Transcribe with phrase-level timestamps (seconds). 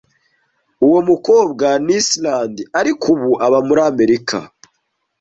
[0.85, 4.37] Uwo mukobwa ni Islande, ariko ubu aba muri Amerika.